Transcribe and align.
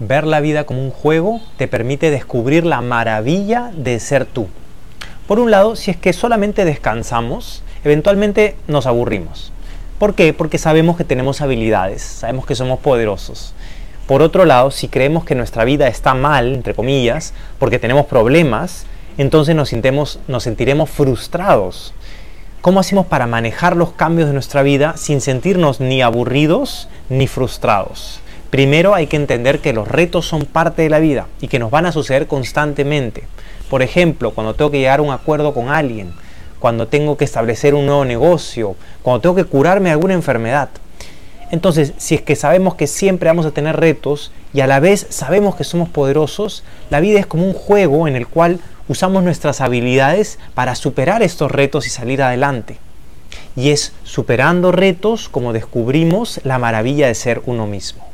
Ver 0.00 0.26
la 0.26 0.40
vida 0.40 0.64
como 0.64 0.80
un 0.80 0.92
juego 0.92 1.40
te 1.56 1.66
permite 1.66 2.12
descubrir 2.12 2.64
la 2.64 2.80
maravilla 2.80 3.72
de 3.74 3.98
ser 3.98 4.26
tú. 4.26 4.46
Por 5.26 5.40
un 5.40 5.50
lado, 5.50 5.74
si 5.74 5.90
es 5.90 5.96
que 5.96 6.12
solamente 6.12 6.64
descansamos, 6.64 7.64
eventualmente 7.82 8.54
nos 8.68 8.86
aburrimos. 8.86 9.52
¿Por 9.98 10.14
qué? 10.14 10.32
Porque 10.32 10.58
sabemos 10.58 10.96
que 10.96 11.02
tenemos 11.02 11.40
habilidades, 11.40 12.02
sabemos 12.02 12.46
que 12.46 12.54
somos 12.54 12.78
poderosos. 12.78 13.54
Por 14.06 14.22
otro 14.22 14.44
lado, 14.44 14.70
si 14.70 14.86
creemos 14.86 15.24
que 15.24 15.34
nuestra 15.34 15.64
vida 15.64 15.88
está 15.88 16.14
mal, 16.14 16.54
entre 16.54 16.74
comillas, 16.74 17.34
porque 17.58 17.80
tenemos 17.80 18.06
problemas, 18.06 18.86
entonces 19.18 19.56
nos, 19.56 19.72
nos 20.28 20.42
sentiremos 20.44 20.88
frustrados. 20.88 21.92
¿Cómo 22.60 22.78
hacemos 22.78 23.06
para 23.06 23.26
manejar 23.26 23.76
los 23.76 23.90
cambios 23.90 24.28
de 24.28 24.34
nuestra 24.34 24.62
vida 24.62 24.96
sin 24.96 25.20
sentirnos 25.20 25.80
ni 25.80 26.02
aburridos 26.02 26.88
ni 27.08 27.26
frustrados? 27.26 28.20
Primero 28.50 28.94
hay 28.94 29.06
que 29.06 29.16
entender 29.16 29.60
que 29.60 29.74
los 29.74 29.86
retos 29.86 30.26
son 30.26 30.46
parte 30.46 30.80
de 30.80 30.88
la 30.88 31.00
vida 31.00 31.26
y 31.40 31.48
que 31.48 31.58
nos 31.58 31.70
van 31.70 31.84
a 31.84 31.92
suceder 31.92 32.26
constantemente. 32.26 33.24
Por 33.68 33.82
ejemplo, 33.82 34.30
cuando 34.30 34.54
tengo 34.54 34.70
que 34.70 34.78
llegar 34.78 35.00
a 35.00 35.02
un 35.02 35.10
acuerdo 35.10 35.52
con 35.52 35.68
alguien, 35.68 36.14
cuando 36.58 36.88
tengo 36.88 37.18
que 37.18 37.26
establecer 37.26 37.74
un 37.74 37.84
nuevo 37.84 38.06
negocio, 38.06 38.74
cuando 39.02 39.20
tengo 39.20 39.34
que 39.34 39.44
curarme 39.44 39.90
de 39.90 39.92
alguna 39.92 40.14
enfermedad. 40.14 40.70
Entonces, 41.50 41.92
si 41.98 42.14
es 42.14 42.22
que 42.22 42.36
sabemos 42.36 42.74
que 42.74 42.86
siempre 42.86 43.28
vamos 43.28 43.44
a 43.44 43.50
tener 43.50 43.76
retos 43.76 44.32
y 44.54 44.60
a 44.60 44.66
la 44.66 44.80
vez 44.80 45.06
sabemos 45.10 45.54
que 45.54 45.64
somos 45.64 45.90
poderosos, 45.90 46.64
la 46.88 47.00
vida 47.00 47.20
es 47.20 47.26
como 47.26 47.44
un 47.44 47.52
juego 47.52 48.08
en 48.08 48.16
el 48.16 48.26
cual 48.26 48.60
usamos 48.88 49.22
nuestras 49.22 49.60
habilidades 49.60 50.38
para 50.54 50.74
superar 50.74 51.22
estos 51.22 51.50
retos 51.50 51.86
y 51.86 51.90
salir 51.90 52.22
adelante. 52.22 52.78
Y 53.56 53.70
es 53.70 53.92
superando 54.04 54.72
retos 54.72 55.28
como 55.28 55.52
descubrimos 55.52 56.40
la 56.44 56.58
maravilla 56.58 57.08
de 57.08 57.14
ser 57.14 57.42
uno 57.44 57.66
mismo. 57.66 58.08